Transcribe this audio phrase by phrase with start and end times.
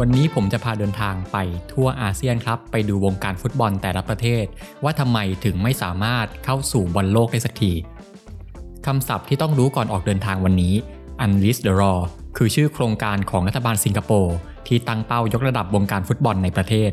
[0.00, 1.36] วันนี้ผมจะพาเดินทางไป
[1.72, 4.44] ทั่วอาเซียนครับ ไปดูวงการฟุตบอลแต่ละประเทศ
[4.84, 7.72] ว่าทำไมถึงไม่สามารถเข้าสู่บอลโลกได้สักที
[8.86, 10.74] คำศัพท์ที่ต้องรู้ก่อนออกเดินทางวันนี้
[11.24, 12.00] Unleash the Raw
[12.36, 14.36] คือชื่อโครงการของรัฐบาลสิงคโปร์
[14.66, 16.90] ที่ตั้งเป้ายกระดับวงการฟุตบอลในประเทศ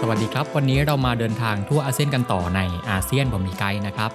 [0.00, 2.60] สวัสดีครับ วันนี้เรามาเดินทางทั่วอาเซียนกันต่อใน
[2.90, 4.10] อาเซียนผมมีไกด์นะครับ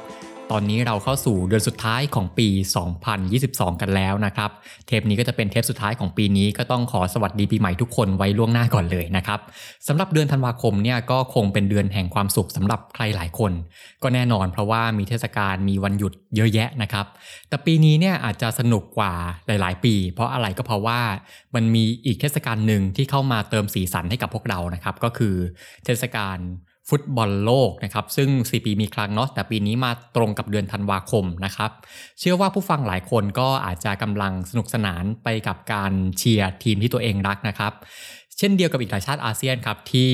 [0.51, 2.47] ตอนนี้เราเข้าสู่เดือนสุดท้ายของปี
[3.15, 4.49] 2022 กันแล้วนะครับ
[4.87, 9.39] เทปนี้ก็จะเป็นเทปสุดท้ายของปีนี้ก็ต้องขอสวัสดีปีใหม่ทุกคนไว้ล่วงหน้าก่อนเลยนะครับ
[9.87, 13.51] สำหรับเดือนธันวาคมเนี่ยก็คงเป็นเดือนแห่งความสุขสำหรับใครหลายคน
[14.03, 17.05] ก็แน่นอนเพราะว่ามีเทศกาลมีวันหยุดเยอะแยะนะครับ
[17.49, 19.13] แต่ปีนี้เนี่ยอาจจะสนุกกว่า
[19.47, 21.01] หลาย ๆ ปี เพราะอะไรก็เพราะว่า
[21.55, 25.35] มันมีอีกเทศกาลหนึ่งที่เข้ามาเติมสีสันให้กับพวกเรานะครับ ก็คือ
[25.85, 26.37] เทศกาล
[26.89, 31.71] ฟุตบอลโลกนะครับซึ่ง 4 ปีมีครั้งเนาะแต่ปีนี้มาตรงกับเดือนธันวาคมนะครับ
[32.19, 37.73] เชื่อว่าผู้ฟังหลายคนก็อาจจะกำลังสนุกสนานไปกับการเชียร์ทีมที่ตัวเองรักนะครับ
[38.37, 40.09] เช่นเดียวกับอีกหลายชาติอาเซียนครับที่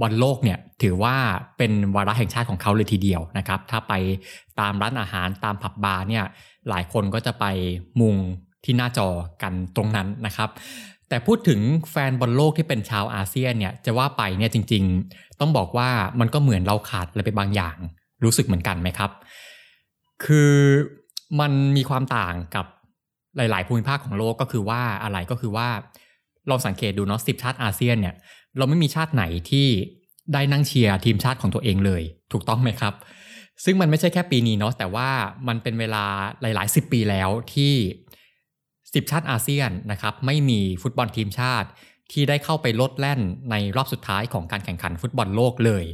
[0.00, 1.16] บอลโลกเนี่ยถือว่า
[1.58, 3.92] เป็นวาระแห่งชาติของเขาเลยทีเดียวนะครับ ถ้าไป
[4.60, 6.24] ตามร้านอาหารตามผับบาร์เนี่ย
[6.68, 7.44] หลายคนก็จะไป
[8.00, 8.16] มุง
[8.64, 9.08] ที่หน้าจอ
[9.42, 10.50] กันตรงนั้นนะครับ
[11.08, 15.88] แต่พูดถึงแฟนบอลโลกที่เป็นชาวอาเซียนเนี่ยจะว่าไปเนี่ยจริง ๆ ต้องบอกว่า
[16.20, 17.76] มันก็เหมือนเราขาดอะไรไปบางอย่าง
[18.24, 19.10] รู้สึกเหมือนกันไหมครับ
[20.24, 20.52] คือ
[21.40, 22.66] มันมีความต่างกับ
[23.36, 25.68] หลาย ๆ ภูมิภาคของโลกก็คือว่าอะไรก็คือว่า
[26.50, 28.14] ลองสังเกตดูเนาะสิบชาติอาเซียนเนี่ย
[28.58, 29.66] เราไม่มีชาติไหนที่
[30.32, 32.02] ได้นั่งเชียร์ทีมชาติของตัวเองเลย
[32.32, 32.94] ถูกต้องไหมครับ
[33.64, 35.08] ซึ่งมันไม่ใช่แค่ปีนี้เนาะแต่ว่า
[35.48, 36.04] มันเป็นเวลา
[36.40, 37.72] หลายๆสิบปีแล้วที่
[38.96, 41.68] สิบชาติอาเซียนนะครับไม่มีฟุตบอลทีมชาติ
[42.12, 43.20] ที่ได้เข้าไปโลดแล่น
[43.50, 45.84] ในรอบสุดท้ายของการแข่งขันฟุตบอลโลกเลย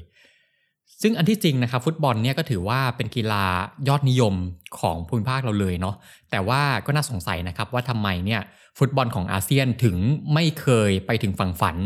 [1.02, 3.44] ซึ่งอันที่จริงนะครับฟุตบอลเนี่ยก็ถือว่าเป็นกีฬา
[3.88, 4.34] ยอดนิยม
[4.80, 5.94] ของภูมิภาคเราเลยเนาะ
[6.30, 8.40] แต่ว่าก็น่าสงสัยนะครับว่าทำไมเนี่ย
[8.78, 9.96] ฟุตบอลของอาเซียนถึง
[10.34, 11.76] ไม่เคยไปถึงฝั่งฝัน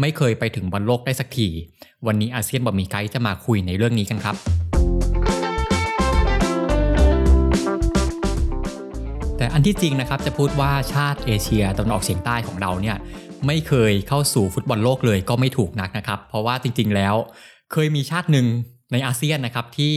[0.00, 1.48] ไม่เคยไปถึงบอลโลกได้สักที
[2.06, 4.36] วันนี้อาเซียนบ่มีไกด์จะมาคุยในเรื่องนี้กันครับ
[9.38, 12.96] แต่อันที่จริงนะครับจะพูดว่าชาติเอเชียตะวันออกเฉียงใต้ของเราเนี่ย
[13.46, 17.14] ไม่เคยเข้าสู่ฟุตบอลโลกเลยก็ไม่ถูกนักนะครับ เพราะว่าจริงๆแล้ว
[17.72, 18.46] เคยมีชาติหนึ่ง
[18.92, 19.94] ในอาเซียนนะครับที่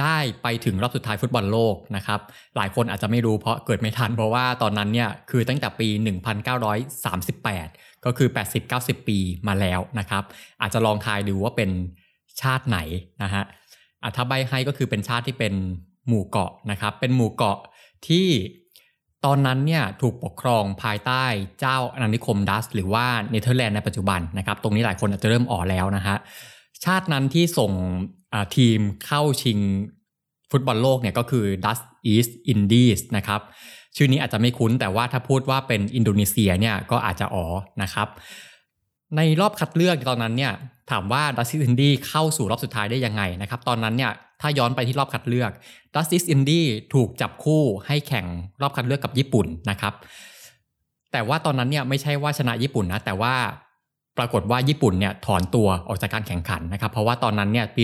[0.00, 2.20] ได้ไปถึงรอบสุดท้ายฟุตบอลโลกนะครับ
[2.56, 5.88] หลายคนอาจจะไม่รู้เพราะเกิดไม่ทัน เพราะว่าตอนนั้นเนี่ยคือตั้งแต่ปี
[7.16, 8.28] 1938 ก็คือ
[8.68, 9.18] 80-90 ปี
[9.48, 10.24] มาแล้วนะครับ
[10.62, 11.70] อาจจะลองทายดูว่าเป็น
[12.42, 12.78] ชาติไหน
[13.22, 13.44] นะฮะ
[14.02, 15.54] อะถ้าใบให้ก็คือเป็นชาติที่เป็น
[16.08, 17.58] หมู่เกาะนะครับ เป็นหมู่เกาะ
[18.08, 18.28] ที่
[19.24, 21.24] ตอนนั้นเนี่ยถูกปกครองภายใต้
[21.60, 26.16] เจ้าอาณานิคมดัสหรือว่าเนเธอร์แลนด์ในปัจจุบันนะครับตรงนี้หลายคนอาจจะเริ่มอ๋อแล้วนะฮะ
[26.84, 27.72] ชาตินั้นที่ส่ง
[28.56, 29.58] ทีมเข้าชิง
[30.50, 33.40] ฟุตบอลโลกเนี่ยก็คือ Dutch East Indies นะครับ
[33.96, 37.46] ชื่อนี้อาจจะไม่คุ้นแต่ว่าถ้าพูดว่าเป็นอินโดนีเซียเนี่ยก็อาจจะอ๋อ
[37.82, 38.08] นะครับ
[39.16, 40.52] ในรอบคัดเลือกตอนนั้นเนี่ย
[40.90, 45.50] ถามว่า Dutch East Indies เข้าสู่รอบสุดท้ายได้ยังไงนะครับ ตอนนั้นเนี่ยถ้าย้อนไปที่รอบคัดเลือก
[45.94, 48.26] Dutch East Indies ถูกจับคู่ให้แข่ง
[48.62, 49.94] รอบคัดเลือกกับญี่ปุ่นนะครับ
[51.12, 53.34] แต่ว่าตอนนั้นเนี่ยไม่ใช่ว่าชนะญี่ปุ่นนะ แต่ว่า
[54.18, 57.82] ปรากฏว่าญี่ปุ่นเนี่ยถอนตัวออกจากการแข่งขันนะครับ เพราะว่าตอนนั้นเนี่ยปี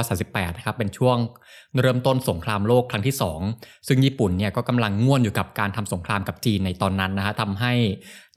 [0.00, 1.16] 1938นะครับเป็นช่วง
[1.82, 3.16] เริ่มต้นสงครามโลกครั้งที่
[3.50, 7.72] 2 ซึ่งญี่ปุ่นเนี่ยก็กำลังง่วนอยู่กับการทำสงครามกับจีนในตอนนั้นนะฮะทำให้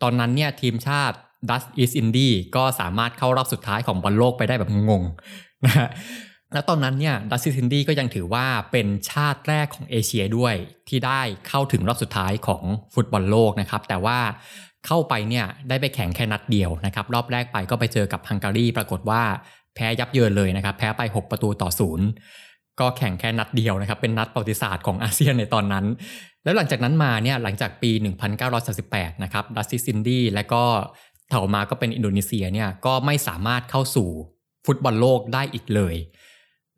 [0.04, 1.18] ตอนนั้นเนี่ยทีมชาติ
[1.50, 5.90] Dutch East Indies ก็สามารถเข้ารอบสุดท้ายของบอลโลกไปได้แบบงงๆนะฮะ
[6.54, 10.56] แล้วตอนนั้นเนี่ย Dutch East Indies ก็ยังถือว่าเป็นชาติแรกของเอเชียด้วย
[10.90, 12.64] ที่ได้เข้าถึงรอบสุดท้ายของ
[12.94, 14.20] ฟุตบอลโลกนะครับ แต่ว่า
[14.88, 19.22] เข้าไปเนี่ยได้ไปแข่งแค่นัดเดียวนะครับ รอบแรกไปก็ไปเจอกับฮังการีปรากฏว่า
[19.76, 22.08] แพ้ยับเยินเลยนะครับ แพ้ไป 6 ประตูต่อศูนย์
[22.80, 25.86] ก็แข่งแค่นัดเดียวนะครับ เป็นนัดประวัติศาสตร์ของอาเซียนในตอนนั้น
[26.44, 27.92] แล้วหลังจากนั้นมาเนี่ยหลังจากปี
[28.58, 30.64] 1938 นะครับ Dutch East Indies และก็
[31.32, 34.10] ถัดมาก็เป็นอินโดนีเซียเนี่ยก็ไม่สามารถเข้าสู่
[34.66, 35.96] ฟุตบอลโลกได้อีกเลย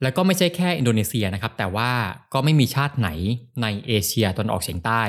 [0.02, 1.92] แล้วก็ไม่ใช่แค่อินโดนีเซียนะครับ แต่ว่า
[2.34, 3.10] ก็ไม่มีชาติไหน
[3.62, 5.02] ในเอเชียตะวันออกเฉียงใต้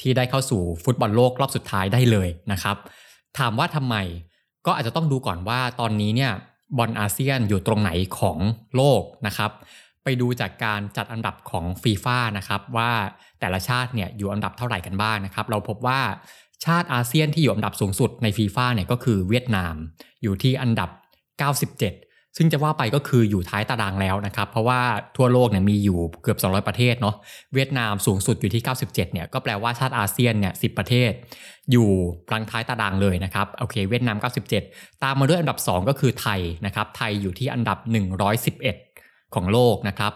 [0.00, 2.76] ที่ได้เข้าสู่ฟุตบอลโลกรอบสุดท้ายได้เลยนะครับ
[3.38, 3.96] ถามว่าทำไม
[4.66, 6.32] ก็อาจจะต้องดูก่อนว่าตอนนี้เนี่ย
[6.78, 8.38] บอลอาเซียนอยู่ตรงไหนของ
[8.76, 9.50] โลกนะครับ
[10.04, 12.90] ไปดูจากการจัดอันดับของฟีฟ่านะครับว่า
[13.40, 16.00] แต่ละชาติเนี่ยอยู่อันดับเท่าไหร่กันบ้างนะครับ เราพบว่า
[16.64, 19.74] ชาติอาเซียนที่อยู่อันดับสูงสุดในฟีฟ่าเนี่ยก็คือเวียดนาม
[20.22, 20.90] อยู่ที่อันดับ
[21.58, 24.80] 97 ซึ่งจะว่าไปก็คืออยู่ท้ายตารางแล้วนะครับ เพราะว่า
[25.16, 27.16] ทั่วโลกเนี่ยมีอยู่เกือบ 200 ประเทศเนาะ
[27.54, 31.12] เวียดนามสูงสุดอยู่ที่ 97 เนี่ยก็แปลว่าชาติอาเซียนเนี่ย10 ประเทศ
[31.72, 31.88] อยู่
[32.30, 34.16] กลางท้ายตารางเลยนะครับโอเค เวียดนาม
[34.60, 37.78] 97 ตามมาด้วยอันดับ 2 ก็คือไทยนะครับไทยอยู่ที่อันดับ
[38.36, 38.91] 111
[39.34, 40.12] ของโลกนะครับ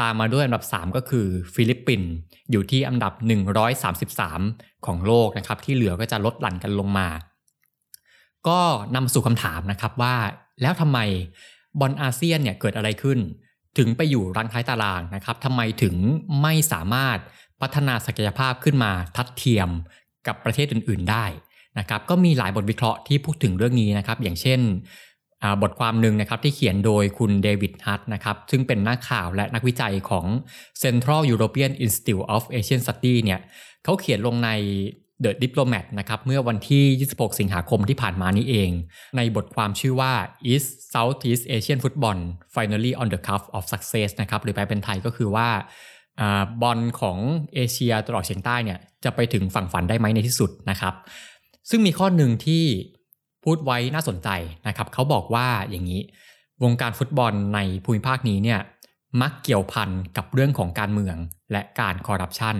[0.00, 2.10] ตามมาด้วยอันดับ 3 ก็คือฟิลิปปินส์
[2.50, 3.12] อยู่ที่อันดับ
[4.00, 7.08] 133 ของโลกนะครับ ที่เหลือก็จะลดหลั่นกันลงมา
[8.48, 8.60] ก็
[8.94, 10.16] นำสู่คำถามนะครับว่า
[10.62, 10.98] แล้วทำไม
[11.80, 13.18] บอลอาเซียนเนี่ยเกิดอะไรขึ้น
[13.78, 15.94] ถึงไปอยู่รังท้ายตารางนะครับทำไมถึง
[16.42, 17.18] ไม่สามารถ
[17.60, 19.68] พัฒนาศักยภาพขึ้นมาทัดเทียม
[20.26, 21.24] กับประเทศอื่น ๆ ได้
[21.78, 24.60] นะครับก็มีหลายบทวิเคราะห์ที่พูดถึงเรื่องนี้นะครับ อย่างเช่น
[25.62, 30.26] บทความหนึ่งนะครับที่เขียนโดยคุณเดวิดฮัตนะครับซึ่งเป็นนักข่าวและนักวิจัยของ
[30.82, 33.40] Central European Institute of Asian Studies เนี่ย
[33.84, 34.50] เขาเขียนลงใน
[35.24, 36.84] The Diplomat นะครับเมื่อวันที่
[37.16, 38.70] 26 สิงหาคมที่ผ่านมานี้เอง
[39.16, 40.12] ในบทความชื่อว่า
[40.52, 40.64] Is
[40.94, 42.18] Southeast Asian Football
[42.54, 45.48] Finally on the Cuff of Success นะครับหรือแปลเป็นไทยก็คือว่า
[46.62, 47.18] บอลของ
[47.54, 50.94] เอเชียตลอดเฉียงใต้เนี่ยจะไปถึงฝั่งฝันได้ไหมในที่สุดนะครับ
[51.70, 52.64] ซึ่งมีข้อหนึ่งที่
[53.44, 54.28] พูดไว้น่าสนใจ
[54.68, 56.00] นะครับเขาบอกว่าอย่างนี้
[56.62, 58.60] วงการฟุตบอลในภูมิภาคนี้เนี่ย
[59.22, 61.16] มักเกี่ยวพันกับเรื่องของการเมือง
[61.52, 62.56] และการคอร์รัปชัน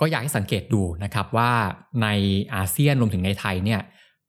[0.00, 1.52] ก็อยากให้สังเกตดูนะครับว่า
[2.02, 2.08] ใน
[2.54, 3.80] อาเซียนรวมถึงในไทยเนี่ย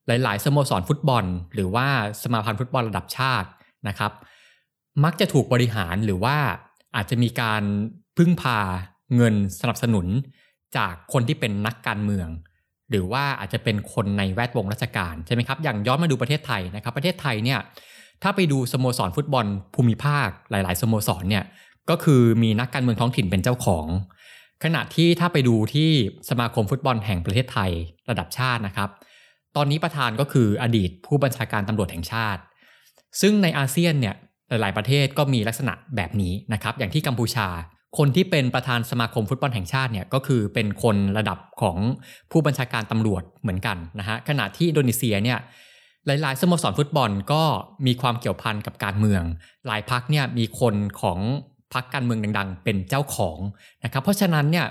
[0.07, 1.87] หลาย ๆ สโมสรฟุตบอล หรือว่า
[2.23, 3.49] สมาพันธ์ฟุตบอลระดับชาติ
[3.87, 4.11] นะครับ
[5.03, 6.37] มักจะถูกบริหารหรือว่า
[6.95, 7.63] อาจจะมีการ
[8.17, 8.59] พึ่งพา
[9.15, 10.07] เงินสนับสนุน
[10.77, 12.27] จากคนที่เป็นนักการเมือง
[12.89, 17.59] หรือว่าอาจจะเป็นคนในแวดวงราชการใช่ไหมครับอย่างย้อนมาดูประเทศไทยนะครับ ประเทศไทยเนี่ย
[18.23, 19.45] ถ้าไปดูสโมสรฟุตบอล
[19.75, 21.43] ภูมิภาคหลาย ๆ สโมสรเนี่ย
[21.89, 23.85] ก็คือมีนักการเมืองท้องถิ่นเป็นเจ้าของ
[24.63, 25.89] ขณะที่ถ้าไปดูที่
[26.29, 27.71] สมาคมฟุตบอลแห่งประเทศไทย
[28.09, 28.89] ระดับชาตินะครับ
[29.55, 32.41] ตอนนี้ประธานก็คืออดีตผู้บัญชาการตำรวจแห่งชาติ
[33.21, 34.15] ซึ่งในอาเซียนเนี่ย
[34.49, 37.47] หลาย ๆ ประเทศก็มีลักษณะแบบนี้นะครับ อย่างที่กัมพูชา
[37.97, 41.77] คนที่เป็นประธานสมาคมฟุตบอลแห่งชาติเนี่ยก็คือเป็นคนระดับของ
[42.31, 45.39] ผู้บัญชาการตำรวจเหมือนกันนะฮะขณะที่อินโดนีเซียเนี่ย
[46.05, 47.43] หลายๆสโมสรฟุตบอลก็
[47.85, 49.23] มีความเกี่ยวพันกับการเมือง
[49.67, 51.19] หลายพักเนี่ยมีคนของ
[51.73, 53.37] พักการเมืองดัง ๆ เป็นเจ้าของ
[53.83, 54.67] นะครับเพราะฉะนั้นเนี่ย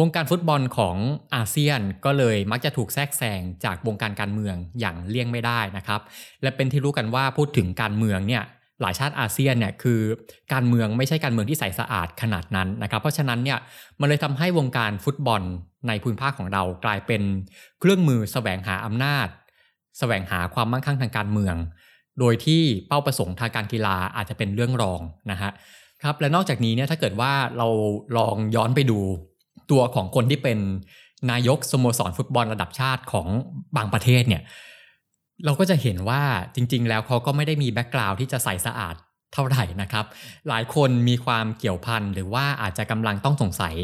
[0.00, 0.96] วงการฟุตบอลของ
[1.34, 6.00] อาเซียนก็เลยมักจะถูกแทรกแซงจากวงการการเมืองอย่างเลี่ยงไม่ได้นะครับ
[6.42, 8.42] และเป็นที่รู้กันว่าพูดถึงการเมืองเนี่ย
[8.82, 10.00] หลายชาติอาเซียนเนี่ยคือ
[10.52, 13.58] การเมืองไม่ใช่การเมืองที่ใสสะอาดขนาดนั้นนะครับ เพราะฉะนั้นเนี่ย
[14.00, 15.42] มันเลยทำให้วงการฟุตบอล
[15.88, 17.22] ในภูมิภาคของเรากลายเป็น
[17.80, 19.32] เครื่องมือสแสวงหาอำนาจส
[19.98, 21.56] แสวงหาความมั่งคั่งทางการเมือง
[22.20, 25.00] โดยที่เป้าประสงค์ทางการกีฬาอาจจะเป็นเรื่องรอง
[25.30, 25.50] นะฮะ
[26.02, 27.68] ครับและนอกจากนี้เนี่ยถ้าเกิดว่าเรา
[28.16, 28.98] ลองย้อนไปดู
[29.70, 30.58] ตัวของคนที่เป็น
[31.30, 33.26] นายกสโมสรฟุตบอลระดับชาติของ
[33.76, 34.42] บางประเทศเนี่ย
[35.44, 36.22] เราก็จะเห็นว่า
[36.54, 38.94] จริง ๆ แล้วเขาก็ไม่ได้มีแบ็กกราวด์ที่จะใสสะอาด
[39.34, 40.04] เท่าไหร่นะครับ
[40.48, 43.74] หลายคนมีความเกี่ยวพันหรือว่าอาจจะกำลังต้องสงสัย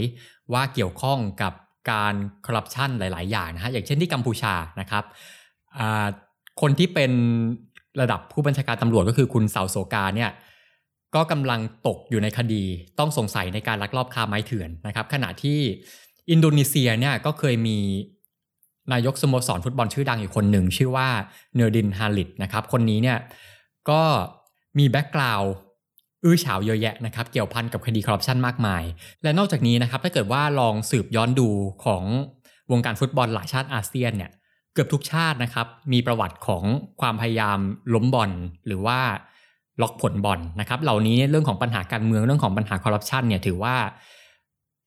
[0.53, 1.53] ว่าเกี่ยวข้องกับ
[1.91, 2.15] การ
[2.47, 5.05] คอร์รัปชันหลาย ๆ อย่างนะฮะอย่างเช่นที่กัมพูชานะครับ
[6.61, 7.13] คนที่เป็น
[8.01, 10.31] ระดับผู้บัญชาการตำรวจก็คือคุณเสาโซกาเนี่ย
[11.15, 12.63] ก็กำลังตกอยู่ในคดี
[12.99, 15.59] ต้องสงสัยในการลักลอบค้าไม้เถื่อนนะครับ ขณะที่
[16.31, 17.79] อินโดนีเซียเนี่ยก็เคยมี
[18.93, 21.09] นายกสโมสรฟุตบอลชื่อดังอีกคนหนึ่ง ชื่อว่า
[21.55, 23.19] นูร์ดินฮาลิดนะครับ คนนี้เนี่ย
[23.91, 24.03] ก็
[24.79, 25.53] มี background
[26.25, 28.83] อื้อฉาวเยอะแยะนะครับ เกี่ยวพันกับคดีคอร์รัปชันมากมาย
[29.23, 31.49] และนอกจากนี้นะครับถ้าเกิดว่าลองสืบย้อนดู
[31.85, 32.05] ของ
[32.71, 34.31] วงการฟุตบอลหลายชาติอาเซียนเนี่ย
[34.75, 36.65] เกือบทุกชาตินะครับ มีประวัติของ
[37.01, 37.59] ความพยายาม
[37.95, 38.31] ล้มบอล
[38.67, 38.99] หรือว่า
[39.83, 43.77] ล็อกผลบอลนะครับ เหล่านี้เรื่องของปัญหาการเมืองเรื่องของปัญหาคอร์รัปชันเนี่ยถือว่า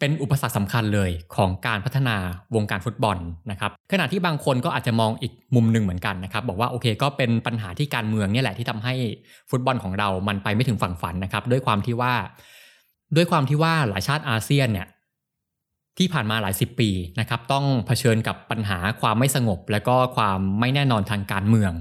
[0.04, 2.16] เป็นอุปสรรคสำคัญเลยของการพัฒนา
[2.56, 3.18] วงการฟุตบอล
[3.52, 8.94] นะครับขณะที่บางคนก็อาจจะมองอีกมุมหนึ่งเหมือนกันนะครับบอกว่าโอเคก็เป็นปัญหาที่การเมืองเนี่ยแหละที่ทำให้
[9.50, 12.14] ฟุตบอลของเรามันไปไม่ถึงฝั่งฝันนะครับด้วยความที่ว่า
[13.16, 14.88] ด้วยความที่ว่าหลายชาติอาเซียนเนี่ย
[15.98, 21.72] ที่ผ่านมาหลายสิบปีนะครับต้องเผชิญกับปัญหาความไม่สงบ และก็ความไม่แน่นอนทางการเมือง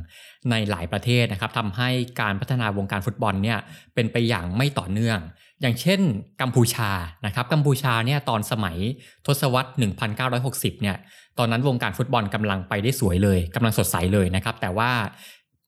[0.50, 1.88] ในหลายประเทศนะครับทำให้
[2.20, 3.58] การพัฒนาวงการฟุตบอลเนี่ย
[3.94, 5.18] เป็นไปอย่างไม่ต่อเนื่อง
[5.62, 6.00] อย่างเช่น
[6.42, 6.90] กัมพูชา
[7.26, 8.76] นะครับกัมพูชาเนี่ยตอนสมัย
[9.26, 9.70] ทศวรรษ
[10.26, 10.96] 1960 เนี่ย
[11.38, 14.90] ตอนนั้นวงการฟุตบอลกำลังไปได้สวยเลยกำลังสดใสเลยนะครับ แต่ว่า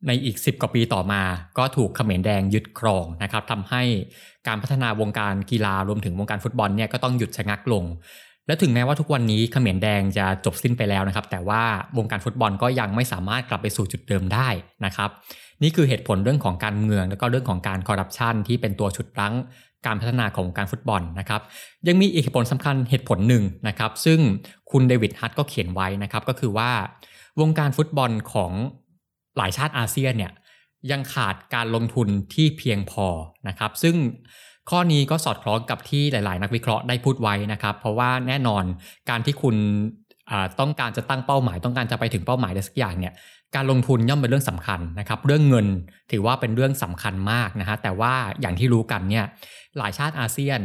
[0.06, 1.22] ในอีก 10 กว่าปีต่อมา
[1.58, 3.82] ก็ถูกเขมรแดงยึดครองนะครับทำให้
[4.46, 7.84] การพัฒนาวงการกีฬารวมถึงวงการฟุตบอลเนี่ยก็ต้องหยุดชะงักลง
[8.46, 11.62] และถึงแม้ว่าทุกวันนี้เขมรแดงจะจบสิ้นไปแล้วนะครับ แต่ว่า
[11.98, 14.48] วงการฟุตบอลก็ยังไม่สามารถกลับไปสู่จุดเดิมได้
[14.84, 15.10] นะครับ
[15.62, 19.34] นี่คือเหตุผลเรื่องของการเมือง แล้วก็เรื่องของการคอร์รัปชันที่เป็นตัวฉุดรั้ง
[19.86, 21.40] การพัฒนาของการฟุตบอลนะครับ
[21.88, 24.18] ยังมีอีกเหตุผลสำคัญเหตุผลหนึ่งนะครับ ซึ่ง
[24.70, 26.70] คุณเดวิดฮัตก็เขียนไว้นะครับ ก็คือว่า
[27.40, 28.52] วงการฟุตบอลของ
[29.36, 30.32] หลายชาติอาเซียนเนี่ย
[30.90, 33.06] ยังขาดการลงทุนที่เพียงพอ
[33.48, 33.96] นะครับ ซึ่ง
[34.70, 38.64] ข้อนี้ก็สอดคล้องกับที่หลาย ๆ นักวิเคราะห์ได้พูดไว้นะครับ เพราะว่าแน่นอน
[39.10, 39.56] การที่คุณ
[40.60, 43.12] ต้องการจะตั้งเป้าหมาย ต้องการจะไปถึงเป้าหมายใดสักอย่างเนี่ย
[43.54, 45.66] การลงทุนย่อมเป็นเรื่องสำคัญนะครับ เรื่องเงิน
[46.12, 49.24] ถือว่าเป็นเรื่องสำคัญมากนะฮะแต่ว่าอย่างที่รู้กันเนี่ย
[49.78, 50.60] หลายชาติอาเซียน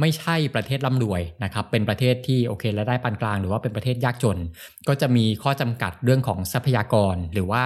[0.00, 4.38] ไม่ใช่ประเทศร่ำรวยนะครับ เป็นประเทศที่โอเคและได้ปานกลาง หรือว่าเป็นประเทศยากจน
[4.88, 7.64] ก็จะมีข้อจำกัดเรื่องของทรัพยากร หรือว่า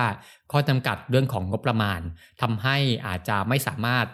[0.52, 2.00] ข้อจำกัดเรื่องของงบประมาณ
[2.42, 2.76] ทำให้
[3.06, 4.06] อาจจะไม่สามารถ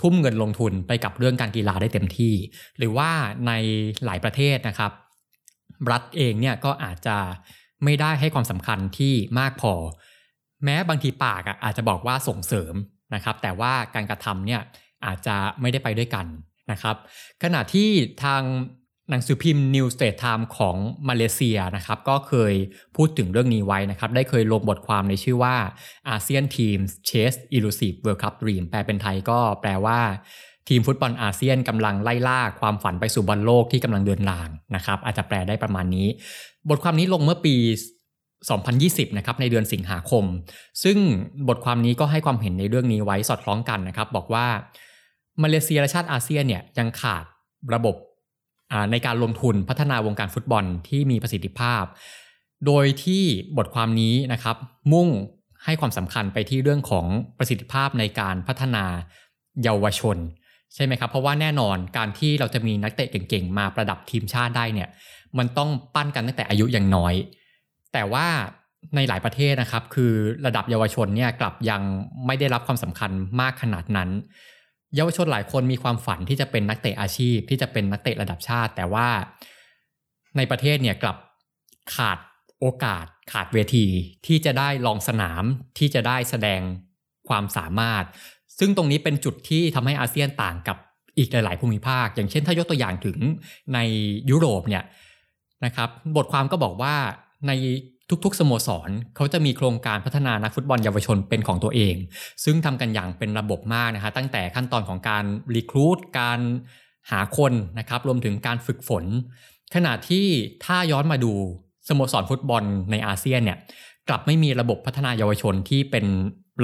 [0.00, 2.34] ทุ่มเงินลงทุนไปกับเรื่องการกีฬาได้เต็มที่
[2.78, 3.10] หรือว่า
[3.46, 3.52] ใน
[4.04, 4.92] หลายประเทศนะครับ
[5.90, 7.16] รัฐเองเนี่ยก็อาจจะ
[7.84, 9.74] ไม่ได้ให้ความสำคัญที่มากพอ
[10.64, 12.74] แม้บางทีปากอาจจะบอกว่าส่งเสริม
[13.14, 14.62] นะครับ แต่ว่าการกระทำเนี่ย
[15.06, 16.26] อาจจะไม่ได้ไปด้วยกัน
[16.72, 16.96] นะครับ
[17.42, 17.88] ขณะที่
[18.24, 18.42] ทาง
[19.10, 20.76] หนังสือพิมพ์ New State Time ของ
[21.08, 22.54] มาเลเซียนะครับ ก็เคย
[22.96, 25.56] พูดถึงเรื่องนี้ไว้นะครับ ได้เคยลงบทความในชื่อว่า
[26.08, 26.78] อาเซียนทีม
[27.08, 30.00] Chase Elusive World Cup Dream แปลเป็นไทยก็แปลว่า
[30.68, 36.08] ทีมฟุตบอลอาเซียนกำลังไล่ล่าความฝันไปสู่บอลโลกที่กำลังเดินทางนะครับ อาจจะแปลได้ประมาณนี้
[36.70, 37.56] บทความนี้ลงเมื่อปี
[38.36, 40.24] 2020 นะครับในเดือนสิงหาคม
[40.84, 40.98] ซึ่ง
[41.48, 44.46] บทความนี้ก็ให้ความเห็นในเรื่องนี้ไว้สอดคล้องกันนะครับ บอกว่า
[45.42, 47.24] มาเลเซียและชาติอาเซียนเนี่ยยังขาด
[47.74, 47.96] ระบบ
[48.90, 51.84] ในการลงทุนพัฒนาวงการฟุตบอลที่มีประสิทธิภาพ
[52.66, 53.24] โดยที่
[53.58, 54.56] บทความนี้นะครับ
[54.92, 55.08] มุ่ง
[55.64, 57.06] ให้ความสำคัญไปที่เรื่องของ
[57.38, 58.84] ประสิทธิภาพในการพัฒนา
[59.62, 60.16] เยาวชน
[60.74, 64.88] ใช่ไหมครับ เพราะว่าแน่นอนการที่เราจะมีนักเตะเก่งๆ มาประดับทีมชาติได้เนี่ย
[65.38, 67.14] มันต้องปั้นกันตั้งแต่อายุยังน้อย
[67.92, 68.26] แต่ว่า
[68.96, 70.12] ในหลายประเทศนะครับ คือ
[70.46, 71.82] ระดับเยาวชนเนี่ยกลับยัง
[72.26, 74.10] ไม่ได้รับความสำคัญมากขนาดนั้น
[74.96, 79.08] เยาวชนหลายคนมีความฝันที่จะเป็นนักเตะอาชีพ ที่จะเป็นนักเตะระดับชาติ แต่ว่า
[80.36, 81.16] ในประเทศเนี่ยกลับ
[81.94, 82.18] ขาด
[82.60, 83.86] โอกาสขาดเวที
[84.26, 85.42] ที่จะได้ลองสนาม
[85.78, 86.60] ที่จะได้แสดง
[87.28, 88.04] ความสามารถ
[88.58, 90.76] ซึ่งตรงนี้เป็นจุดที่ทำให้อาเซียนต่างกับ
[91.18, 93.18] อีกหลาย ๆ ภูมิภาค อย่างเช่นถ้ายกตัวอย่างถึง
[93.74, 93.78] ใน
[94.30, 94.84] ยุโรปเนี่ย
[95.64, 96.94] นะครับบทความก็บอกว่า
[97.46, 97.52] ใน
[98.24, 101.94] ทุกๆ สโมสรเขาจะมีโครงการพัฒนานักฟุตบอลเยาวชนเป็นของตัวเอง
[102.44, 106.40] ซึ่งทำกันอย่างเป็นระบบมากนะฮะตั้งแต่ขั้นตอนของการรีครูดการ
[107.10, 109.04] หาคนนะครับรวมถึงการฝึกฝน
[109.74, 110.26] ขณะที่
[110.64, 111.32] ถ้าย้อนมาดู
[111.88, 113.58] สโมสรฟุตบอลในอาเซียนเนี่ย
[114.08, 116.04] กลับไม่มีระบบพัฒนาเยาวชนที่เป็น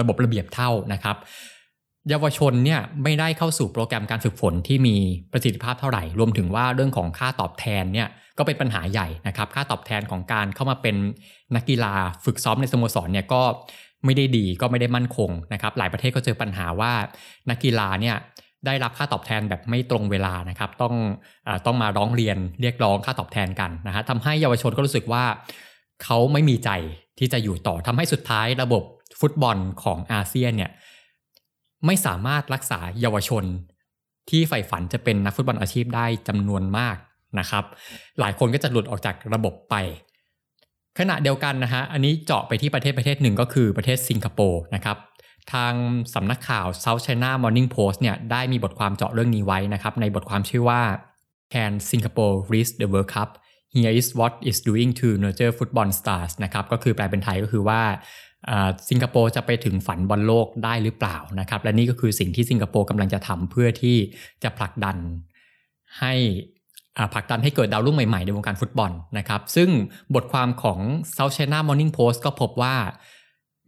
[0.00, 1.16] ระบบระเบียบเท่านะครับ
[2.08, 4.96] เยาวชนเนี่ยไม่ได้เข้าสู่โปรแกรมการฝึกฝนที่มี
[5.32, 10.96] ประสิทธิภาพเท่าไหร่ รวมถึงว่าเรื่องของค่าตอบแทนเนี่ยก็เป็นปัญหาใหญ่นะครับ ค่าตอบแทนของการเข้ามาเป็น
[11.56, 13.42] นักกีฬาฝึกซ้อมในสโมสรเนี่ยก็
[14.04, 16.92] ไม่ได้ดีก็ไม่ได้มั่นคงนะครับ หลายประเทศก็เจอปัญหาว่า
[17.50, 18.16] นักกีฬาเนี่ย
[18.66, 20.94] ได้รับค่าตอบแทนแบบไม่ตรงเวลานะครับ ต้อง
[21.48, 25.24] อต้องมาร้องเรียนเรียกร้องค่าตอบแทนกันนะฮะทำให้เยาวชนก็รู้สึกว่า
[26.04, 26.70] เขาไม่มีใจ
[27.18, 28.82] ที่จะอยู่ต่อทำให้สุดท้ายระบบ
[29.20, 30.70] ฟุตบอลของอาเซียนเนี่ย
[31.86, 33.44] ไม่สามารถรักษาเยาวชน
[34.30, 36.96] ที่ใฝ่ฝันจะเป็นนักฟุตบอลอาชีพได้จำนวนมาก
[37.38, 37.64] นะครับ
[38.20, 39.74] หลายคนก็จะหลุดออกจากระบบไป
[40.98, 44.96] ขณะเดียวกันนะฮะอันนี้เจาะไปที่ประเทศประเทศหนึ่งก็คือประเทศสิงคโปร์นะครับ
[45.52, 45.74] ทาง
[46.14, 50.82] สำนักข่าว South China Morning Post เนี่ยได้มีบทความเจาะเรื่องนี้ไว้นะครับในบทความชื่อว่า
[51.52, 53.28] Can Singapore reach the World Cup
[53.74, 57.80] Here is what is doing to nurture football stars นะครับก็คือแปลเป็นไทยก็คือว่า
[58.88, 63.96] สิงคโปร์จะไปถึงฝันบอลโลกได้หรือเปล่านะครับและนี่ก็คือสิ่งที่สิงคโปร์กำลังจะทำเพื่อที่
[64.42, 64.96] จะผลักดัน
[66.00, 66.14] ให้
[67.14, 69.68] ผลักดันให้เกิดดาวรุ่งใหม่ๆ ในวงการฟุตบอลนะครับซึ่ง
[70.14, 70.78] บทความของ
[71.16, 72.76] South China Morning Post ก็พบว่า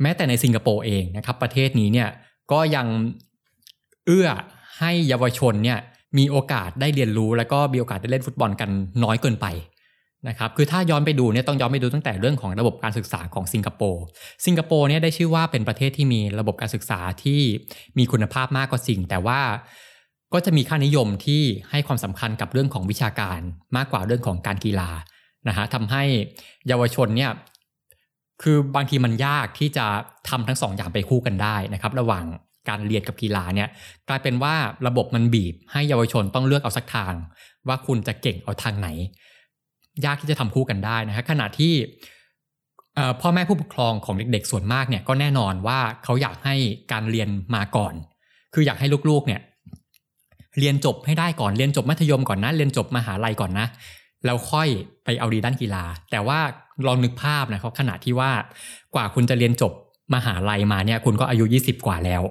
[0.03, 2.09] แม้แต่ในสิงคโปร์เองนะครับประเทศนี้เนี่ย
[2.53, 2.87] ก็ยัง
[4.07, 4.29] เอื้อ
[4.79, 5.79] ให้เยาวชนเนี่ย
[6.19, 8.71] มีโอกาสได้เรียนรู้ แล้วก็มีโอกาสได้เล่นฟุตบอลกัน
[9.05, 9.47] น้อยเกินไป
[10.29, 14.05] นะครับคือถ้าย้อนไปดูเนี่ยต้องย้อนไปดูตั้งแต่เรื่องของระบบการศึกษาของสิงคโปร์
[14.47, 17.41] สิงคโปร์เนี่ยได้ชื่อว่าเป็นประเทศที่มีระบบการศึกษาที่
[17.99, 19.41] มีคุณภาพมากกว่าสิ่ง แต่ว่า
[20.33, 23.41] ก็จะมีค่านิยมที่ให้ความสำคัญกับเรื่องของวิชาการ
[23.77, 24.91] มากกว่าเรื่องของการกีฬา
[25.49, 26.03] นะฮะทำให้
[26.69, 27.33] เยาวชนเนี่ย
[28.43, 29.87] คือบางทีมันยากที่จะ
[30.29, 32.25] ทำทั้งสองอย่างไปคู่กันได้นะครับ ระหว่าง
[32.69, 33.69] การเรียนกับกีฬาเนี่ย
[34.09, 34.55] กลายเป็นว่า
[34.87, 37.15] ระบบมันบีบให้เยาวชนต้องเลือกเอาสักทาง
[37.69, 38.89] ว่าคุณจะเก่งเอาทางไหน
[40.05, 41.75] ยากที่จะทำคู่กันได้นะฮะขณะที่
[43.21, 46.55] พ่อแม่ผู้ปกครองของเด็กๆส่วนมากเนี่ยก็แน่นอนว่าเขาอยากให้
[46.93, 47.95] การเรียนมาก่อน
[48.55, 49.41] คืออยากให้ลูกๆเนี่ย
[50.59, 53.67] เรียนจบให้ได้ก่อนเรียนจบมัธยมก่อนนะเรียนจบมหาลัยก่อนนะ
[54.25, 54.69] แล้วค่อย
[55.05, 56.39] ไปเอาดีด้านกีฬา แต่ว่า
[56.87, 58.31] ลองนึกภาพนะครับขณะที่ว่า
[58.95, 59.73] กว่าคุณจะเรียนจบ
[60.15, 62.23] มหาลัยมาเนี่ยคุณก็อายุ 20 กว่าแล้ว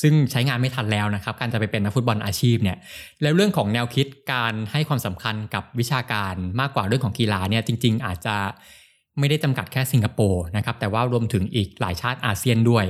[0.00, 2.76] ซึ่งใช้งานไม่ทันแล้วนะครับ การจะไปเป็นนักฟุตบอลอาชีพเนี่ย
[3.22, 8.36] แล้วเรื่องของแนวคิดการให้ความสำคัญกับวิชาการมากกว่าเรื่องของกีฬาเนี่ยจริง ๆ อาจจะ
[9.18, 12.86] ไม่ได้จำกัดแค่สิงคโปร์นะครับแต่ว่ารวมถึงอีกหลายชาติอาเซียนด้วย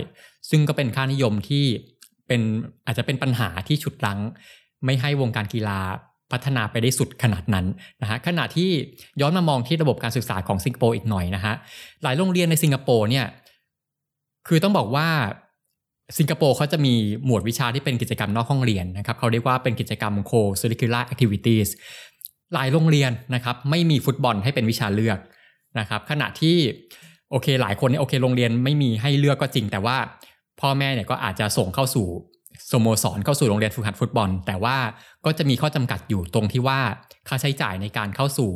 [0.51, 1.65] ซึ่งก็เป็นค่านิยมที่
[2.27, 2.41] เป็น
[2.87, 4.19] อาจจะเป็นปัญหาที่ฉุดรั้ง
[4.85, 5.79] ไม่ให้วงการกีฬา
[6.33, 7.67] พัฒนาไปได้สุดขนาดนั้น
[8.03, 8.71] นะฮะขณะที่
[9.21, 11.55] ย้อนมามองที่ระบบการศึกษาของสิงคโปร์อีกหน่อยนะฮะ
[12.03, 13.27] หลายโรงเรียนในสิงคโปร์เนี่ย
[14.49, 15.09] คือต้องบอกว่า
[16.19, 16.95] สิงคโปร์เขาจะมี
[17.27, 21.69] หมวดวิชาที่เป็นกิจกรรมนอกห้องเรียนนะครับเขาเรียกว่าเป็นกิจกรรม co-curricular activities
[22.55, 25.19] หลายโรงเรียนนะครับไม่มีฟุตบอลให้เป็นวิชาเลือก
[25.79, 26.57] นะครับขณะที่
[27.31, 29.97] โอเคหลายคนเนี่ยโอเคโรงเรียนไม่มีให้เลือกก็จริง แต่ว่า
[30.61, 32.07] พ่อแม่เนี่ยก็อาจจะส่งเข้าสู่
[32.73, 34.77] สโมสรเข้าสู่โรงเรียนฝึกหัดฟุตบอล แต่ว่า
[35.25, 36.81] ก็จะมีข้อจำกัดอยู่ตรงที่ว่า
[37.29, 38.51] ค่าใช้จ่ายในการเข้าสู่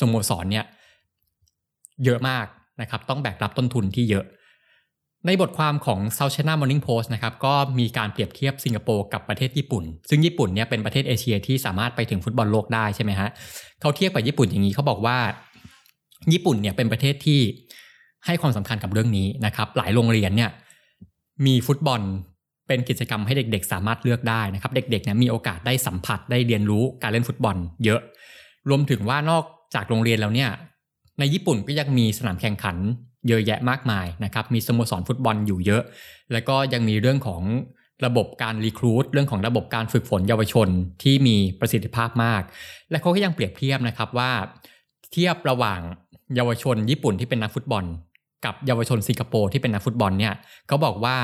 [0.00, 0.64] สโมสรเนี่ย
[2.04, 2.46] เยอะมาก
[2.80, 4.24] นะครับต้องแบกรับต้นทุนที่เยอะ
[5.26, 13.28] ในบทความของ South China Morning Post นะครับก็มีการเปรียบเทียบสิงคโปร์กับประเทศญี่ปุ่น ซึ่งญี่ปุ่นเนี่ยเป็นประเทศเอเชียที่สามารถไปถึงฟุตบอลโลกได้ใช่ไหมฮะ
[13.80, 15.18] เขาเทียบกับญี่ปุ่นอย่างนี้เขาบอกว่า
[16.32, 17.40] ญี่ปุ่นเนี่ยเป็นประเทศที่
[18.26, 20.50] ให้ความสำคัญกับเรื่องนี้นะครับ หลายโรงเรียนเนี่ย
[21.46, 22.00] มีฟุตบอล
[22.68, 28.00] เป็นกิจกรรมให้เด็กๆ สามารถเลือกได้นะครับ เด็กๆเนี่ยมีโอกาสได้สัมผัสได้เรียนรู้การเล่นฟุตบอล เยอะ
[28.68, 30.50] รวมถึงว่านอกจากโรงเรียนแล้วเนี่ย
[31.18, 32.76] ในญี่ปุ่นก็ยังมีสนามแข่งขัน
[33.28, 35.82] เยอะแยะมากมายนะครับมีสโมสรฟุตบอลอยู่เยอะ
[36.32, 37.42] แล้วก็ยังมีเรื่องของ
[38.06, 40.68] ระบบการรีครูดเรื่องของระบบการฝึกฝนเยาวชน
[41.02, 42.42] ที่มีประสิทธิภาพมาก
[42.90, 44.30] และเขาก็ยังเปรียบเทียบนะครับว่า
[45.12, 45.80] เทียบระหว่าง
[46.36, 47.84] เยาวชนญี่ปุ่นที่เป็นนักฟุตบอล
[48.44, 50.34] กับเยาวชนสิงคโปร์ที่เป็นนักฟุตบอลเนี่ย
[50.68, 51.16] เขาบอกว่า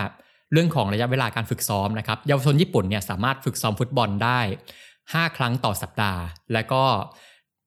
[0.52, 4.40] เรื่องของระยะเวลาการฝึกซ้อมนะครับเยาวชนญี่ปุ่นเนี่ยสามารถฝึกซ้อมฟุตบอลได้
[4.88, 6.85] 5 ครั้งต่อสัปดาห์ และก็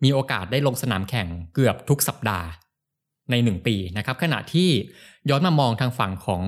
[0.04, 2.48] มีโอกาสได้ลงสนามแข่งเกือบทุกสัปดาห์
[3.32, 4.70] ใน 1 ปีนะครับขณะที่
[5.30, 6.42] ย้อนมามองทางฝั่งของ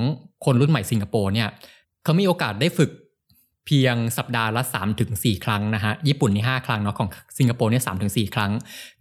[0.46, 1.50] คนรุ่นใหม่สิงคโปร์เนี่ย
[2.04, 2.92] เขามีโอกาสได้ฝึก
[3.66, 4.62] เพียงสัปดาห์ละ
[5.04, 8.52] 3-4 ครั้งนะฮะญี่ปุ่นนี่ 5 ครั้งเนาะของสิงคโปร์เนี่ยสามถึงสครั้ง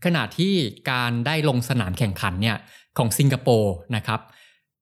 [0.04, 0.52] ขณะที่
[0.90, 2.56] การได้ลงสนามแข่งขันเนี่ย
[2.98, 4.20] ของสิงคโปร์นะครับ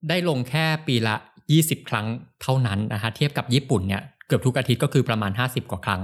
[0.09, 1.15] ได้ลงแค่ปีละ
[1.51, 2.05] 20 ครั้ง
[2.41, 6.01] เท่านั้นนะฮะเทียบกับญี่ปุ่นเนี่ยเกือบทุกอาทิตย์ก็คือประมาณ 50 กว่าครั้ง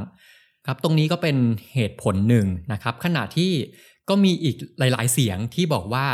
[0.68, 1.38] ครับตรงนี้ก็เป็น
[1.74, 3.52] เหตุผลหนึ่งนะครับขณะที่
[4.10, 6.06] ก็มีอีกหลาย ๆ เสียงที่บอกว่า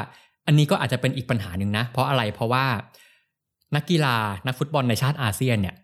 [0.46, 2.66] อันนี้ก็อาจจะเป็นอีกปัญหาหนึ่งนะ เพราะอะไรเพราะว่า
[3.76, 4.16] นักกีฬา
[4.48, 5.76] นักฟุตบอลในชาติอาเซียนเนี่ย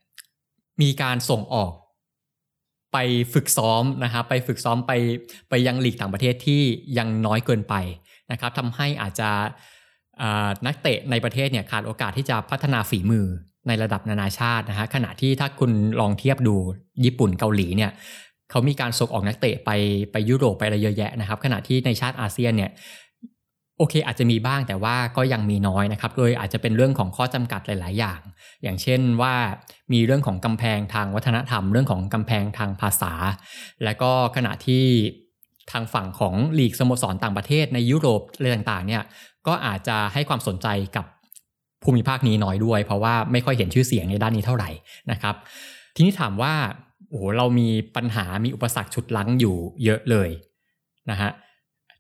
[0.82, 1.72] มีการส่งออก
[2.94, 2.98] ไป
[3.34, 4.92] ฝึกซ้อมนะครับไปฝึกซ้อมไป
[5.50, 6.62] ไปยังลีกต่างประเทศที่
[6.98, 7.76] ยังน้อยเกินไป
[8.32, 9.30] นะครับทำให้อาจจะ
[10.66, 13.26] นักเตะในประเทศเนี่ยขาดโอกาสที่จะพัฒนาฝีมือ
[13.68, 16.56] ในระดับนานาชาตินะฮะขณะที่ถ้าคุณลองเทียบดู
[17.06, 17.92] ญี่ปุ่นเกาหลีเนี่ย
[18.50, 19.70] เขามีการส่งออกนักเตะไป
[20.12, 22.72] ไปยุโรปไปอะไรเยอะแยะนะครับ ขณะที่ในชาติอาเซียนเนี่ย
[23.82, 28.20] โอเค อาจจะมีบ้างแต่ว่าก็ยังมีน้อยนะครับโดยอาจจะเป็นเรื่องของข้อจำกัดหลาย ๆ อย่าง
[28.64, 29.34] อย่างเช่นว่า
[29.94, 33.14] มีเรื่องของกำแพงทางวัฒนธรรม เรื่องของกำแพงทางภาษา
[33.84, 34.86] และก็ขณะที่
[35.72, 39.04] ทางฝั่งของลีกสโมสรต่างประเทศในยุโรปอะไรต่าง ๆ เนี่ย
[39.48, 41.06] ก็อาจจะให้ความสนใจกับ
[41.84, 44.70] ภูมิภาคนี้น้อยด้วย เพราะว่าไม่ค่อยเห็นชื่อเสียงในด้านนี้เท่าไหร่
[45.12, 45.36] นะครับ
[45.96, 46.54] ทีนี้ถามว่า
[47.10, 50.30] โอ้เรามีปัญหามีอุปสรรคชุดลังอยู่เยอะเลย
[51.12, 51.32] นะฮะ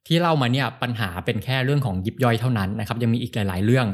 [0.08, 3.88] ที่เล่ามาเนี่ยปัญหาเป็นแค่เรื่องของยิบย่อยเท่านั้นนะครับยังมีอีกหลาย ๆ เรื่อง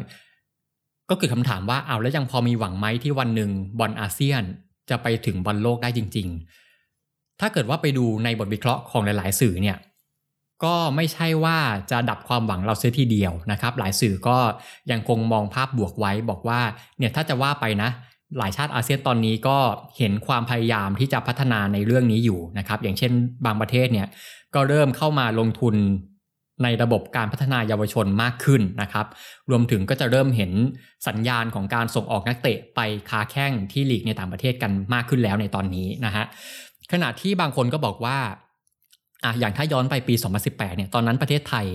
[1.10, 4.44] ก็คือคำถามว่าเอาแล้วยังพอมีหวังไหมที่วันหนึ่งบอลอาเซียน
[4.90, 6.28] จะไปถึงบอลโลกได้จริง
[6.84, 9.78] ๆ ถ้าเกิดว่าไปดูในบทวิเคราะห์ของหลาย ๆ สื่อเนี่ย
[10.64, 11.58] ก็ไม่ใช่ว่า
[11.92, 14.38] จะดับความหวังเราเสียทีเดียวนะครับ หลายสื่อก็
[14.92, 16.60] ยังคงมองภาพบวกไว้บอกว่า
[16.98, 17.90] เนี่ยถ้าจะว่าไปนะ
[18.38, 19.58] หลายชาติอาเซียนตอนนี้ก็
[19.98, 23.12] เห็นความพยายามที่จะพัฒนาในเรื่องนี้อยู่นะครับ อย่างเช่น
[23.46, 24.08] บางประเทศเนี่ย
[24.58, 25.76] ก็เริ่มเข้ามาลงทุน
[26.64, 29.06] ในระบบการพัฒนาเยาวชนมากขึ้นนะครับ
[29.50, 30.52] รวมถึงก็จะเริ่มเห็น
[31.08, 36.26] สัญญาณของการส่งออกนักเตะไปค้าแข่งที่ลีกในต่างประเทศกันมากขึ้นแล้วในตอนนี้นะฮะ
[36.92, 38.18] ขณะที่บางคนก็บอกว่า
[39.24, 40.16] อะอย่างถ้าย้อนไปปี
[40.46, 41.66] 2018 เนี่ย ตอนนั้นประเทศไทย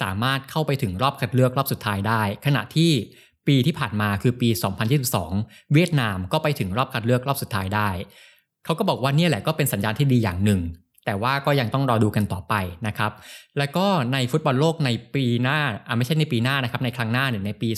[0.00, 2.90] สามารถเข้าไปถึงรอบคัดเลือกรอบสุดท้ายได้ ขณะที่
[3.46, 4.48] ปีที่ผ่านมาคือปี
[5.10, 7.90] 2022 เวียดนามก็ไปถึงรอบคัดเลือกรอบสุดท้ายได้
[8.64, 10.60] เขาก็บอกว่านี่แหละก็เป็นสัญญาณที่ดีอย่างหนึ่ง
[11.08, 12.54] แต่ว่าก็ยังต้องรอดูกันต่อไป
[12.86, 13.12] นะครับ
[13.58, 17.68] แล้วก็ในฟุตบอลโลกในปีหน้าอ่าไม่ใช่ในปีหน้านะครับ ในครั้งหน้าเนี่ยในปี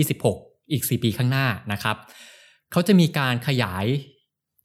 [0.00, 1.96] 2026 อีก 4 ปีข้างหน้านะครับ
[2.72, 3.86] เขาจะมีการขยาย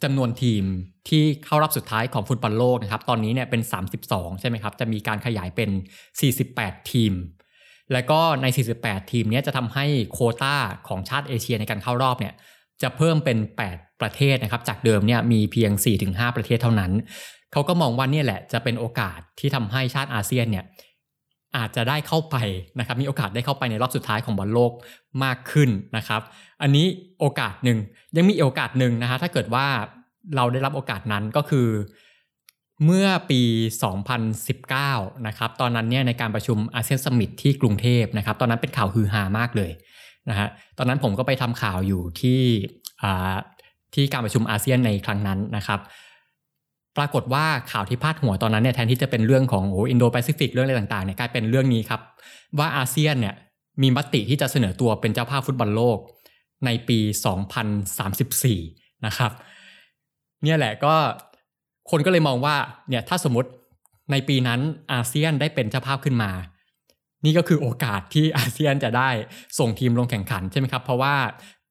[0.03, 0.63] จำนวนทีม
[1.09, 3.61] ที่เข้ารอบสุดท้ายของฟุตบอลโลกนะครับ ตอนนี้เนี่ยเป็น
[4.01, 5.69] 32 ใช่ไหมครับ จะมีการขยายเป็น
[6.29, 7.13] 48 ทีม
[7.93, 8.45] แล้วก็ใน
[8.79, 10.55] 48 ทีมนี้จะทำให้โคต้า
[10.87, 12.33] ของชาติเอเชียในการเข้ารอบเนี่ย
[12.81, 13.37] จะเพิ่มเป็น
[13.69, 15.71] 8 ประเทศนะครับ จากเดิมเนี่ยมีเพียง
[16.03, 16.91] 4-5 ประเทศเท่านั้น
[17.53, 20.65] เขาก็มองว่านี่แหละจะเป็นโอกาสที่ทำให้ชาติอาเซียนเนี่ย
[21.57, 22.35] อาจจะได้เข้าไป
[22.79, 24.71] นะครับมีโอกาสได้เข้าไปในรอบสุดท้ายของบอลโลก
[25.23, 26.21] มากขึ้นนะครับ
[26.61, 26.85] อันนี้
[27.19, 27.77] โอกาสหนึ่ง
[28.15, 29.67] ยังมีโอกาสหนึ่งนะฮะถ้าเกิดว่า
[30.35, 31.67] เราได้รับโอกาสนั้นก็คือ
[32.85, 33.41] เมื่อปี
[34.53, 39.71] 2019 นะครับตอนนั้นเนี่ยในการประชุมอาเซียน Summit ที่กรุงเทพนะครับ ตอนนั้นเป็นข่าวฮือฮามากเลย
[40.29, 42.41] นะฮะตอนนั้นผมก็ไปทำข่าวอยู่ที่
[43.93, 45.79] ที่การประชุมอาเซียนในครั้งนั้นนะครับ
[46.97, 52.01] ปรากฏว่าข่าวที่พาดหัวตอนนั้นเนี่ยแทนที่จะเป็นเรื่องของโอ้อินโดแปซิฟิกเรื่องอะไรต่างๆเนี่ยกลายเป็นเรื่องนี้ครับ
[52.59, 53.35] ว่าอาเซียนเนี่ย
[53.81, 55.97] มีมติที่จะเสนอตัวเป็นเจ้าภาพฟุตบอลโลก
[56.65, 56.99] ในปี
[57.81, 59.31] 2034 นะครับ
[60.43, 60.95] เนี่ยแหละก็
[61.91, 62.55] คนก็เลยมองว่า
[62.89, 63.49] เนี่ยถ้าสมมติ
[64.11, 64.59] ในปีนั้น
[64.93, 66.31] อาเซียนได้เป็นเจ้าภาพขึ้นมา
[67.25, 69.09] นี่ก็คือโอกาสที่อาเซียนจะได้
[69.59, 71.15] ส่งทีมลงแข่งขันใช่ไหมครับ เพราะว่า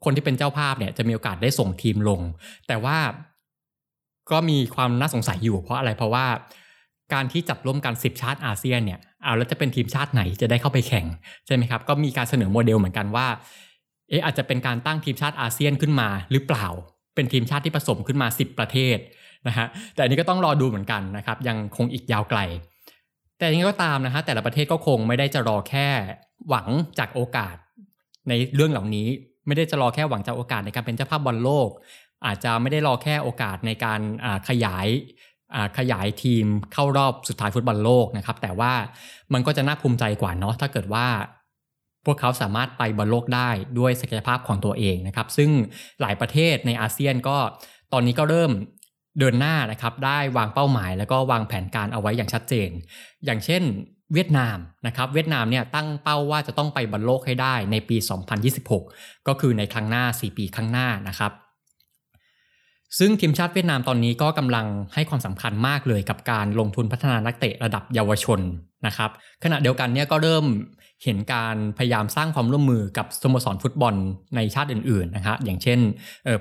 [0.04, 2.20] คนที่เป็นเจ้าภาพเนี่ยจะมีโอกาสได้ส่งทีมลง
[2.68, 2.98] แต่ว่า
[4.32, 6.26] ก็มีความน่าสงสัยอยู่เพราะอะไรเพราะว่า
[7.14, 11.06] การที่จัดร่วมกัน 10 ชาติอาเซียนเนี่ยเอาแล้วจะเป็นทีมชาติไหนจะได้เข้าไปแข่ง
[11.46, 13.26] ใช่ไหมครับ ก็มีการเสนอโมเดลเหมือนกันว่า
[14.08, 16.66] เอออาจจะเป็นการตั้งทีมชาติอาเซียนขึ้นมาหรือเปล่า
[17.14, 18.98] เป็นทีมชาติที่ผสมขึ้นมา 10 ประเทศ
[19.48, 22.40] นะฮะ แต่อันนี้ก็ต้องรอดูเหมือนกันนะครับ ยังคงอีกยาวไกล
[23.38, 25.88] แต่ยังไงก็ตามนะฮะ แต่ละประเทศก็คงไม่ได้จะรอแค่
[26.48, 26.68] หวัง
[26.98, 27.56] จากโอกาส
[28.28, 29.08] ในเรื่องเหล่านี้
[29.46, 31.68] ไม่ได้จะรอแค่หวังจากโอกาสในการเป็นเจ้าภาพบอลโลก
[32.26, 34.00] อาจจะไม่ได้รอแค่โอกาสในการ
[34.48, 34.88] ขยาย
[35.78, 38.72] ขยายทีมเข้ารอบสุดท้ายฟุตบอลโลกนะครับ แต่ว่า
[39.32, 41.06] มันก็จะน่าภูมิใจกว่าเนาะถ้าเกิดว่า
[42.06, 45.50] พวกเขาสามารถไปบอลโลกได้ด้วยศักยภาพของตัวเองนะครับ ซึ่ง
[46.00, 47.38] หลายประเทศในอาเซียนก็
[47.92, 48.52] ตอนนี้ก็เริ่ม
[49.18, 52.70] เดินหน้านะครับได้วางเป้าหมาย แล้วก็วางแผนการเอาไว้อย่างชัดเจน
[53.24, 53.62] อย่างเช่น
[54.14, 57.96] เวียดนามนะครับเวียดนามเนี่ยตั้งเป้าว่าจะต้องไปบอลโลกให้ได้ในปี
[58.62, 61.32] 2026 ก็คือในครั้งหน้า 4 ปีข้างหน้านะครับ
[62.98, 68.40] ซึ่งทีมชาติเวียดนามตอนนี้ก็กำลังให้ความสำคัญมากเลยกับการลงทุนพัฒนานักเตะระดับเยาวชน
[68.87, 69.11] นะครับ
[69.44, 70.44] ขณะเดียวกันเนี่ยก็เริ่ม
[71.05, 73.94] เห็นการพยายามสร้างความร่วมมือกับสโมสรฟุตบอล
[74.37, 75.78] ในชาติอื่นๆนะครับอย่างเช่น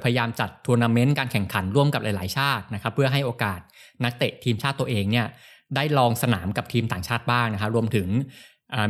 [0.04, 3.60] พยายามจัดทัวร์นาเมนต์การแข่งขันร่วมกับหลาย ๆ ชาตินะครับเพื่อให้โอกาส
[4.04, 5.28] นักเตะทีมชาติตัวเองเนี่ย
[5.76, 8.08] ได้ลองสนามกับทีมต่างชาติบ้างนะครับรวมถึง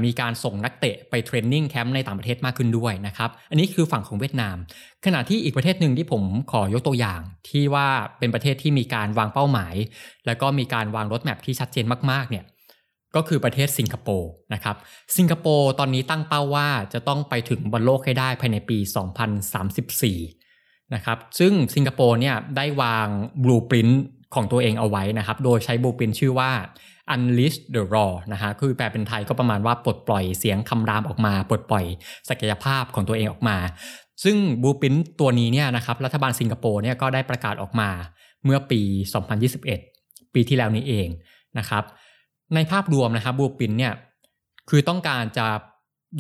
[0.06, 4.58] มีการส่งนักเตะไป training camp ในต่างประเทศมากขึ้นด้วยนะครับ อันนี้คือฝั่งของเวียดนาม
[5.06, 7.88] ขณะที่อีกประเทศหนึ่งที่ผมขอยกตัวอย่าง ที่ว่า
[8.20, 9.76] เป็นประเทศที่มีการวางเป้าหมาย
[10.26, 12.46] แล้วก็มีการวางรถแมพที่ชัดเจนมากๆเนี่ย
[13.16, 14.76] ก็คือประเทศสิงคโปร์นะครับ
[15.18, 18.78] สิงคโปร์ตอนนี้ตั้งเป้าว่าจะต้องไปถึงบอลโลกให้ได้ภายในปี
[19.66, 23.08] 2034 นะครับ ซึ่งสิงคโปร์เนี่ยได้วาง
[23.44, 24.04] บลูปรินต์
[24.36, 26.52] ของตัวเองเอาไว้นะครับ โดยใช้บลูปรินต์ชื่อว่า
[27.14, 31.86] unleash the raw นะฮะคือแปลเป็นไทยก็ประมาณว่าปลดปล่อยเสียงคำรามออกมา ปลดปล่อย
[32.30, 33.58] ศักยภาพของตัวเองออกมา
[34.24, 37.90] ซึ่งบูปินต์ตัวนี้เนี่ยนะครับรัฐบาลสิงคโปร์เนี่ยก็ได้ประกาศออกมา
[38.44, 38.82] เมื่อปี
[39.38, 41.08] 2021 ปีที่แล้วนี้เอง
[41.60, 41.84] นะครับ
[42.56, 43.94] ในภาพรวมนะครับบูปินเนี่ย
[44.70, 45.48] คือต้องการจะ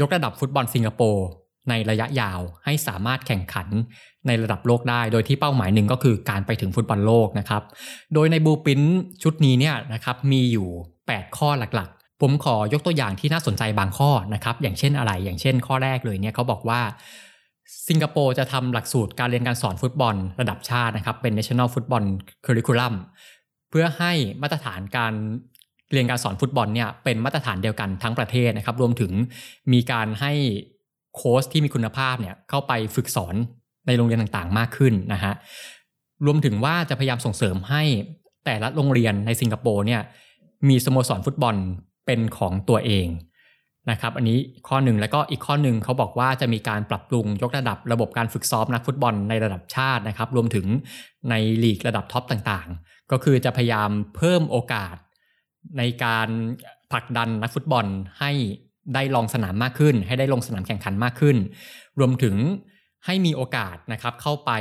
[0.01, 1.27] ยกระดับฟุตบอลสิงคโปร์
[1.69, 3.67] ในระยะยาวให้สามารถแข่งขัน
[4.28, 7.63] ในระดับโลกได้ โดยที่เป้าหมายหนึ่งก็คือการไปถึงฟุตบอลโลกนะครับ
[8.13, 8.82] โดยในบูปิน
[9.24, 10.67] ชุดนี้เนี่ยนะครับมีอยู่
[11.06, 16.82] 8 ข้อหลักๆ ผมขอยกตัวอย่างที่น่าสนใจบางข้อนะครับ อย่างเช่นอะไร อย่างเช่นข้อแรกเลยเนี่ยเขาบอกว่า
[17.88, 22.06] สิงคโปร์จะทำหลักสูตรการเรียนการสอนฟุตบอลระดับชาตินะครับเป็น National Football
[22.45, 22.93] Curriculum
[23.69, 25.13] เพื่อให้มาตรฐานการ
[25.91, 29.12] เรียนการสอนฟุตบอลเนี่ยเป็นมาตรฐานเดียวกันทั้งประเทศนะครับ รวมถึง
[29.74, 30.34] มีการให้
[31.15, 33.36] โค้ชที่มีคุณภาพเนี่ยเข้าไปฝึกสอน
[33.88, 35.34] ในโรงเรียนต่างๆ มากขึ้นนะฮะ
[36.26, 37.84] รวมถึงว่าจะพยายามส่งเสริมให้
[38.45, 40.02] แต่ละโรงเรียนในสิงคโปร์เนี่ย
[40.69, 41.56] มีสโมสรฟุตบอล
[42.06, 43.08] เป็นของตัวเอง
[43.91, 50.65] นะครับอันนี้ข้อหนึ่งแล้วก็อีกข้อหนึ่งเขาบอกว่าจะมีการปรับปรุงยกระดับระบบการฝึกซ้อมนักฟุตบอลในระดับชาตินะครับ รวมถึง
[51.30, 54.95] ในลีกระดับท็อปต่างๆ ก็คือจะพยายามเพิ่มโอกาส
[55.78, 56.28] ในการ
[56.91, 57.86] ผลักดันนักฟุตบอล
[58.19, 58.32] ให้
[58.93, 61.37] ได้ลองสนามมากขึ้น ให้ได้ลงสนามแข่งขันมากขึ้น
[61.99, 62.35] รวมถึง
[63.05, 64.51] ให้มีโอกาสนะครับเข้าไป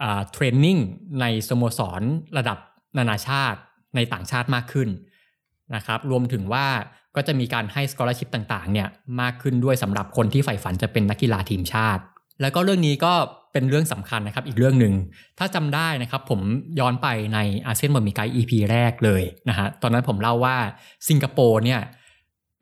[0.00, 0.76] training
[1.20, 2.02] ในสโมสร
[2.38, 2.58] ระดับ
[2.98, 3.58] นานาชาติ
[3.96, 4.88] ในต่างชาติมากขึ้น
[5.74, 6.66] นะครับรวมถึงว่า
[7.16, 8.88] ก็จะมีการให้ scholarship ต่างๆเนี่ย
[9.20, 12.02] มากขึ้นด้วยสำหรับคนที่ใฝ่ฝันจะเป็นนักกีฬาทีมชาติ
[12.40, 13.12] แล้วก็เรื่องนี้ก็
[13.52, 14.94] เป็นเรื่องสำคัญนะครับอีกเรื่องหนึ่ง
[15.38, 16.40] ถ้าจำได้นะครับผม
[16.80, 20.56] ย้อนไปในอาเซียนบ่มีไกด์ EP แรกเลยนะฮะตอนนั้นผมเล่าว่า
[21.08, 21.80] สิงคโปร์เนี่ย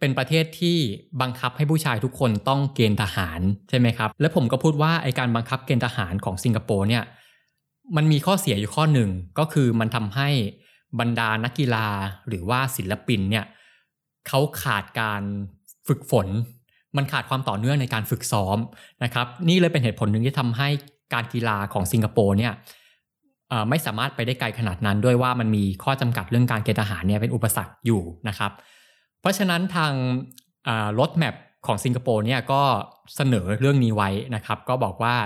[0.01, 0.77] เป็นประเทศที่
[1.21, 7.05] บังคับให้ผู้ชายทุกคนต้องเกณฑ์ทหารใช่ไหมครับ และผมก็พูดว่าไอการบังคับเกณฑ์ทหารของสิงคโปร์เนี่ย
[7.97, 10.29] มันมีข้อเสียอยู่ข้อหนึ่งก็คือมันทำให้
[11.01, 11.87] บรรดานักกีฬา
[12.29, 13.45] หรือว่าศิลปินเนี่ย
[14.29, 15.23] เขาขาดการ
[15.89, 16.27] ฝึกฝน
[16.97, 18.59] มันขาดความต่อเนื่องในการฝึกซ้อม
[19.05, 20.69] นะครับ นี่เลยเป็นเหตุผลหนึ่งที่ทำให้
[21.15, 22.53] การกีฬาของสิงคโปร์เนี่ย
[23.69, 28.53] ไม่สามารถไปได้ไกลขนาดนั้นด้วยว่ามันมีข้อจำกัดเรื่องการเกณฑ์ทหารเนี่ยเป็นอุปสรรคอยู่นะครับ
[29.21, 29.93] เพราะฉะนั้นทาง
[30.99, 31.35] รถแมพ
[31.67, 32.63] ของสิงคโปร์เนี่ยก็
[33.17, 35.17] เสนอเรื่องนี้ไว้นะครับ ก็บอกว่า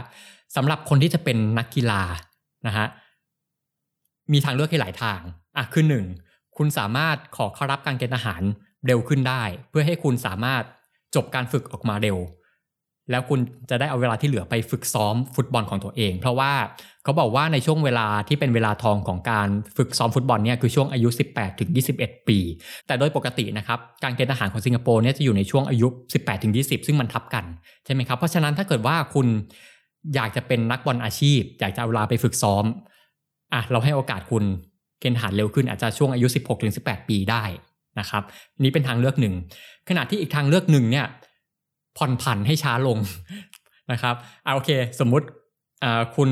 [0.57, 2.03] สำหรับคนที่จะเป็นนักกีฬา
[2.67, 2.87] นะฮะ
[4.33, 5.21] มีทางเลือกให้หลายทาง
[5.57, 6.05] อะคือหนึ่ง
[6.57, 8.43] คุณสามารถขอเข้ารับการเกณฑ์ทหาร
[8.87, 10.63] เร็วขึ้นได้ เพื่อให้คุณสามารถ
[11.15, 12.19] จบการฝึกออกมาเร็ว
[13.11, 16.53] แล้วคุณจะได้เอาเวลาที่เหลือไปฝึกซ้อมฟุตบอลของตัวเอง เพราะว่า
[17.05, 22.39] เขาบอกว่าในช่วงเวลาที่เป็นเวลาทองของการฝึกซ้อมฟุตบอลเนี่ยคือช่วงอายุ 18ถึง21 ปี
[22.87, 27.45] แต่โดยปกตินะครับการเกณฑ์ทหารของสิงคโปร์เนี่ยจะอยู่ในช่วงอายุ 18ถึง20 ซึ่งมันทับกัน
[27.85, 29.27] ใช่ไหมครับเพราะฉะนั้นถ้าเกิดว่าคุณ
[30.15, 32.65] อยากจะเป็นนักบอลอาชีพ อยากจะเอาเวลาไปฝึกซ้อม
[33.55, 34.45] อะเราให้โอกาสคุณ
[35.01, 37.45] เกณฑ์ทหารเร็วขึ้นอาจจะช่วงอายุ 16ถึง18 ปีได้
[38.01, 38.23] นะครับ
[38.63, 39.35] นี่เป็นทางเลือกหนึ่ง
[39.89, 41.07] ขณะที่อีกทางเลือกหนึ่งเนี่ย
[41.99, 42.99] ผ่อนผันให้ช้าลง
[43.93, 45.27] นะครับเอาโอเค สมมุติ
[46.17, 46.31] คุณ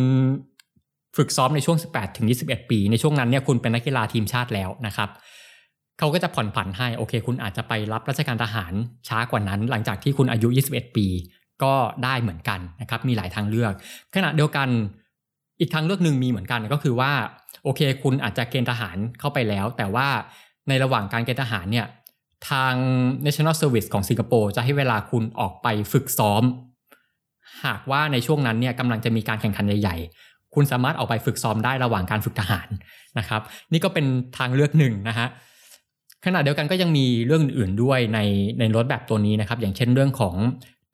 [1.16, 5.08] ฝึกซ้อมในช่วง 18ถึง21 ปี ในช่วงนั้นเนี่ยคุณเป็นนักกีฬาทีมชาติแล้วนะครับ
[5.98, 8.72] เขาก็จะผ่อนผันให้โอเค คุณอาจจะไปรับราชการทหาร
[9.08, 11.06] ช้ากว่านั้น หลังจากที่คุณอายุ 21 ปี
[11.62, 13.72] ก็ได้เหมือนกันนะครับมีหลายทางเลือก
[14.14, 14.68] ขณะเดียวกัน
[15.60, 17.12] อีกทางเลือกหนึ่งมีเหมือนกันก็คือว่า
[17.64, 20.08] โอเค คุณอาจจะเกณฑ์ทหารเข้าไปแล้ว แต่ว่า
[20.68, 21.86] ในระหว่างการเกณฑ์ทหารเนี่ย
[22.50, 22.74] ทาง
[23.24, 26.42] National Service ของสิงคโปร์จะให้เวลาคุณออกไปฝึกซ้อม
[27.64, 32.68] หากว่าในช่วงนั้นเนี่ยกำลังจะมีการแข่งขันใหญ่ ๆ คุณสามารถออกไปฝึกซ้อมได้ระหว่างการฝึกทหาร
[33.18, 34.06] นะครับ นี่ก็เป็น
[34.38, 35.26] ทางเลือกหนึ่งนะฮะ
[36.24, 38.18] ขณะเดียวกันก็ยังมีเรื่องอื่นๆด้วยใน
[38.58, 40.36] ในรถแบบตัวนี้นะครับ อย่างเช่นเรื่องของ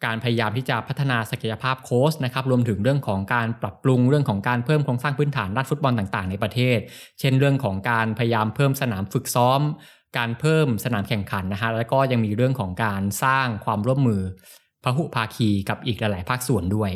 [0.05, 6.79] การพยายามที่จะพัฒนาศักยภาพโค้ชนะครับรวมถึงเรื่องของการปรับปรุงเรื่องของการเพิ่มโครงสร้างพื้นฐานด้านฟุตบอลต่างๆ ในประเทศ
[7.21, 9.61] เช่นเรื่องของการพยายามเพิ่มสนามฝึกซ้อม
[10.17, 14.23] การเพิ่มสนามแข่งขันนะฮะแล้วก็ยังมีเรื่องของการสร้างความร่วมมือ
[14.85, 16.91] พหุภาคีกับอีกหลาย ๆ ภาคส่วนด้วย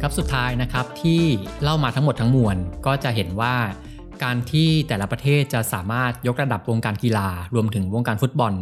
[0.00, 1.22] ครับสุดท้ายนะครับที่
[1.62, 3.54] เล่ามาทั้งหมดทั้งมวลก็จะเห็นว่า
[4.24, 8.52] การที่แต่ละประเทศจะสามารถยกระดับวงการกีฬารวมถึงวงการฟุตบอล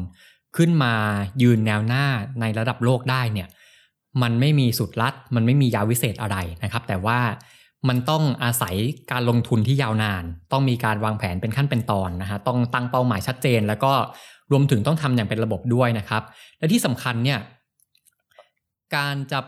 [0.56, 0.94] ขึ้นมา
[1.42, 2.04] ยืนแนวหน้า
[2.40, 3.48] ในระดับโลกได้เนี่ย
[4.22, 7.20] มันไม่มีสุดลัด มันไม่มียาวิเศษอะไรนะครับ แต่ว่า
[7.88, 8.74] มันต้องอาศัย
[9.12, 13.92] การลงทุนที่ยาวนาน ต้องมีการวางแผนเป็นขั้นเป็นตอนนะฮะต้องตั้งเป้าหมายชัดเจน แล้วก็
[14.52, 16.22] รวมถึงต้องทำอย่างเป็นระบบด้วยนะครับ
[16.58, 17.38] และที่สำคัญเนี่ย
[18.96, 19.40] การจะ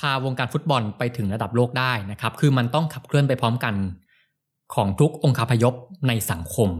[0.00, 3.74] พาวงการฟุตบอลไปถึงระดับโลกได้นะครับ คือมันต้องขับเคลื่อนไปพร้อมกัน
[4.74, 5.74] ของทุกองคาพยพ
[6.08, 6.70] ในสังคม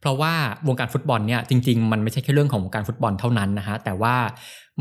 [0.00, 0.34] เพราะว่า
[0.68, 4.16] วงการฟุตบอลเนี่ยจริง ๆ มันไม่ใช่แค่เรื่องของวงการฟุตบอลเท่านั้นนะฮะแต่ว่า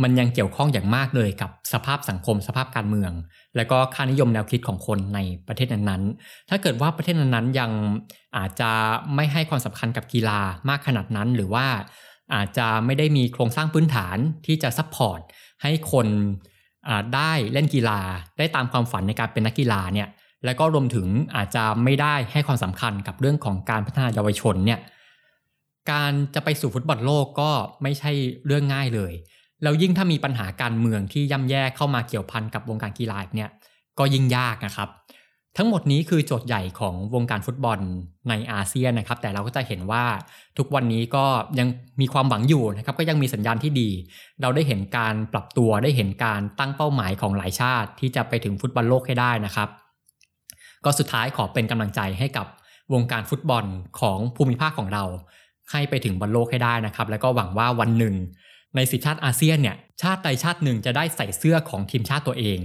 [0.01, 3.11] มันยังเกี่ยวข้องอย่างมากเลยกับสภาพสังคม สภาพการเมือง
[3.55, 7.71] และก็ค่านิยมแนวคิดของคนในประเทศนั้นๆ ถ้าเกิดว่าประเทศนั้นๆยัง
[8.37, 8.71] อาจจะ
[9.15, 11.65] ไม่ให้ความสำคัญกับกีฬามากขนาดนั้น หรือว่า
[12.35, 15.19] อาจจะไม่ได้มีโครงสร้างพื้นฐานที่จะ support
[15.63, 16.07] ให้คน
[17.15, 17.99] ได้เล่นกีฬา
[18.37, 20.07] ได้ตามความฝันในการเป็นนักกีฬาเนี่ย
[20.47, 24.79] แล้วก็รวมถึงอาจจะไม่ได้ให้ความสำคัญกับเรื่องของการพัฒนาเยาวชนเนี่ย
[25.91, 27.51] การจะไปสู่ฟุตบอลโลกก็
[27.83, 28.11] ไม่ใช่
[28.45, 29.13] เรื่องง่ายเลย
[29.63, 33.49] แล้วยิ่งถ้ามีปัญหาการเมืองที่ย่ำแย่เข้ามาเกี่ยวพันกับวงการกีฬาเนี่ย
[33.99, 34.89] ก็ยิ่งยากนะครับ
[35.57, 37.79] ทั้งหมดนี้คือโจทย์ใหญ่ของวงการฟุตบอล
[38.29, 40.05] ในอาเซียนนะครับ แต่เราก็จะเห็นว่า
[40.57, 41.25] ทุกวันนี้ก็
[41.59, 41.67] ยัง
[42.01, 43.89] มีความหวังอยู่นะครับ ก็ยังมีสัญญาณที่ดี
[44.41, 49.69] เราได้เห็นการปรับตัวได้เห็นการตั้งเป้าหมายของหลายชาติ ที่จะไปถึงฟุตบอลโลกให้ได้นะครับ
[50.87, 52.47] ก็สุดท้ายขอเป็นกำลังใจให้กับ
[52.93, 53.65] วงการฟุตบอล
[53.99, 55.03] ของภูมิภาคของเรา
[55.71, 58.15] ให้ไปถึงบอลโลกให้ได้นะครับ แล้วก็หวังว่าวันหนึ่ง
[58.75, 62.59] ในสิบชาติอาเซียนเนี่ยชาติใดชาติหนึ่งจะได้ใส่เสื้อของทีมชาติตัวเอง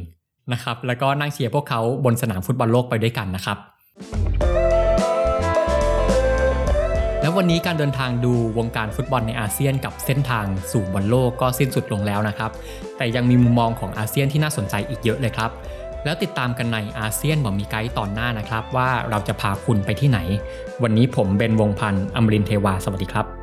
[0.53, 3.59] นะครับแล้วก็นั่งเชียร์พวกเขาบนสนามฟุตบอลโลกไปด้วยกันนะครับ
[7.21, 12.51] แล้ววันนี้การเดินทางดูวงการฟุตบอลในอาเซียนกับเส้นทางสู่บอลโลกก็สิ้นสุดลงแล้วนะครับ
[12.97, 15.51] แต่ยังมีมุมมองของอาเซียนที่น่าสนใจอีกเยอะเลยครับ
[16.05, 20.19] แล้วติดตามกันในอาเซียนบอมีไกด์ตอนหน้านะครับ ว่าเราจะพาคุณไปที่ไหน
[20.83, 23.41] วันนี้ผมเบนวงพันธ์อมรินเทวา สวัสดีครับ